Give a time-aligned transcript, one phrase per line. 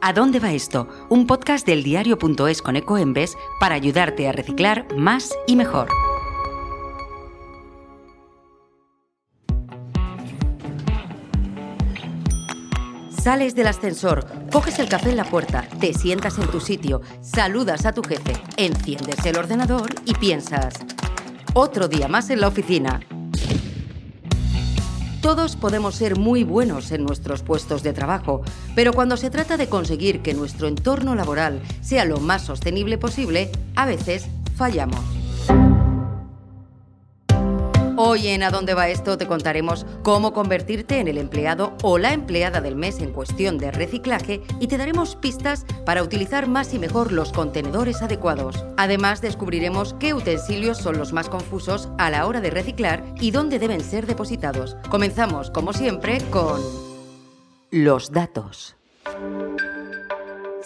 [0.00, 0.88] ¿A dónde va esto?
[1.08, 5.88] Un podcast del diario.es con Ecoembes para ayudarte a reciclar más y mejor.
[13.10, 17.84] Sales del ascensor, coges el café en la puerta, te sientas en tu sitio, saludas
[17.84, 20.74] a tu jefe, enciendes el ordenador y piensas,
[21.54, 23.00] otro día más en la oficina.
[25.26, 28.42] Todos podemos ser muy buenos en nuestros puestos de trabajo,
[28.76, 33.50] pero cuando se trata de conseguir que nuestro entorno laboral sea lo más sostenible posible,
[33.74, 35.15] a veces fallamos.
[37.98, 42.12] Hoy en A dónde va esto te contaremos cómo convertirte en el empleado o la
[42.12, 46.78] empleada del mes en cuestión de reciclaje y te daremos pistas para utilizar más y
[46.78, 48.66] mejor los contenedores adecuados.
[48.76, 53.58] Además descubriremos qué utensilios son los más confusos a la hora de reciclar y dónde
[53.58, 54.76] deben ser depositados.
[54.90, 56.60] Comenzamos, como siempre, con
[57.70, 58.76] los datos.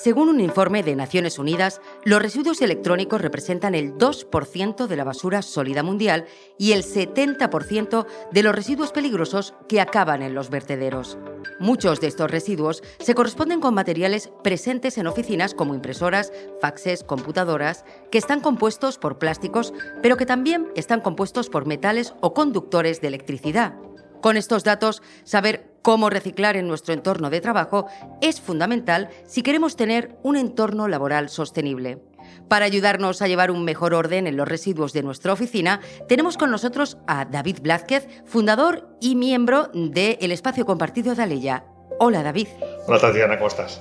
[0.03, 5.43] Según un informe de Naciones Unidas, los residuos electrónicos representan el 2% de la basura
[5.43, 6.25] sólida mundial
[6.57, 11.19] y el 70% de los residuos peligrosos que acaban en los vertederos.
[11.59, 17.85] Muchos de estos residuos se corresponden con materiales presentes en oficinas como impresoras, faxes, computadoras,
[18.11, 23.09] que están compuestos por plásticos, pero que también están compuestos por metales o conductores de
[23.09, 23.75] electricidad.
[24.21, 27.87] Con estos datos, saber cómo reciclar en nuestro entorno de trabajo
[28.21, 31.99] es fundamental si queremos tener un entorno laboral sostenible.
[32.49, 36.51] Para ayudarnos a llevar un mejor orden en los residuos de nuestra oficina, tenemos con
[36.51, 41.65] nosotros a David Blázquez, fundador y miembro de El Espacio Compartido de Aleya.
[41.99, 42.49] Hola David.
[42.87, 43.81] Hola Tatiana, ¿cómo estás?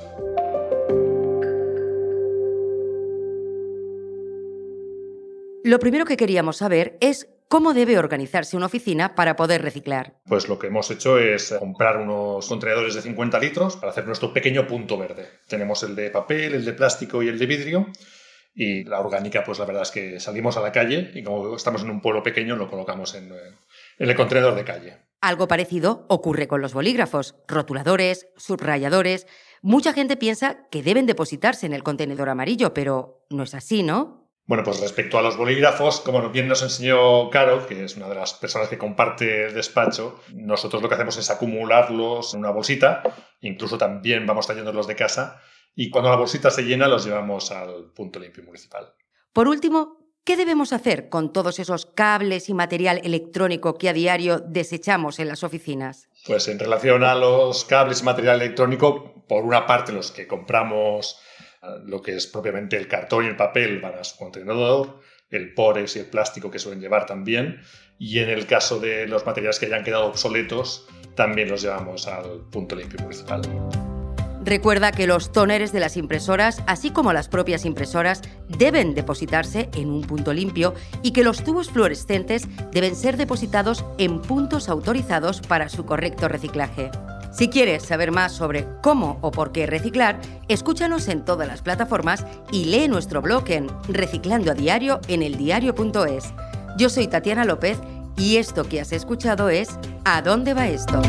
[5.64, 10.14] Lo primero que queríamos saber es ¿Cómo debe organizarse una oficina para poder reciclar?
[10.28, 14.32] Pues lo que hemos hecho es comprar unos contenedores de 50 litros para hacer nuestro
[14.32, 15.28] pequeño punto verde.
[15.48, 17.88] Tenemos el de papel, el de plástico y el de vidrio.
[18.54, 21.82] Y la orgánica, pues la verdad es que salimos a la calle y como estamos
[21.82, 23.34] en un pueblo pequeño, lo colocamos en,
[23.98, 24.98] el contenedor de calle.
[25.20, 29.26] Algo parecido ocurre con los bolígrafos, rotuladores, subrayadores.
[29.64, 34.29] Mucha gente piensa que deben depositarse en el contenedor amarillo, pero no es así, ¿no?
[34.50, 38.16] Bueno, pues respecto a los bolígrafos, como bien nos enseñó Caro, que es una de
[38.16, 43.04] las personas que comparte el despacho, nosotros lo que hacemos es acumularlos en una bolsita,
[43.42, 45.40] incluso también vamos trayéndolos de casa,
[45.76, 48.92] y cuando la bolsita se llena los llevamos al punto limpio municipal.
[49.34, 54.40] Por último, ¿qué debemos hacer con todos esos cables y material electrónico que a diario
[54.40, 56.10] desechamos en las oficinas?
[56.26, 61.22] Pues en relación a los cables y material electrónico, por una parte los que compramos
[61.86, 65.00] lo que es propiamente el cartón y el papel para su contenedor,
[65.30, 67.62] el pores y el plástico que suelen llevar también,
[67.98, 72.42] y en el caso de los materiales que hayan quedado obsoletos, también los llevamos al
[72.50, 73.42] punto limpio municipal.
[74.42, 79.90] Recuerda que los tóneres de las impresoras, así como las propias impresoras, deben depositarse en
[79.90, 85.68] un punto limpio y que los tubos fluorescentes deben ser depositados en puntos autorizados para
[85.68, 86.90] su correcto reciclaje.
[87.40, 90.20] Si quieres saber más sobre cómo o por qué reciclar,
[90.50, 96.34] escúchanos en todas las plataformas y lee nuestro blog en Reciclando a Diario en eldiario.es.
[96.78, 97.78] Yo soy Tatiana López
[98.18, 99.70] y esto que has escuchado es
[100.04, 101.02] ¿A dónde va esto?